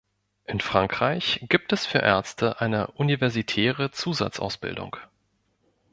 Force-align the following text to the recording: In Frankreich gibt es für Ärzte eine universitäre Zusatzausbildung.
In 0.45 0.59
Frankreich 0.59 1.45
gibt 1.47 1.71
es 1.73 1.85
für 1.85 1.99
Ärzte 1.99 2.59
eine 2.59 2.87
universitäre 2.87 3.91
Zusatzausbildung. 3.91 4.97